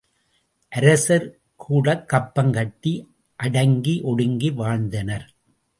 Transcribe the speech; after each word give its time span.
அரசர் 0.71 1.27
கூடக் 1.55 2.09
கப்பம் 2.09 2.51
கட்டி 2.51 2.93
அடங்கி 3.35 4.01
ஒடுங்கி 4.01 4.49
வாழ்ந்தனர். 4.51 5.33